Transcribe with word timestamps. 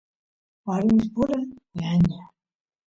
warmispura 0.67 1.37
ñaña 1.79 2.21